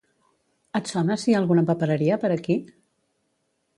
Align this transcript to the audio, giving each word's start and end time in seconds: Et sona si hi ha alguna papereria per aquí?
Et 0.79 0.87
sona 0.93 1.17
si 1.23 1.29
hi 1.31 1.35
ha 1.37 1.41
alguna 1.41 1.65
papereria 1.67 2.19
per 2.25 2.33
aquí? 2.37 2.57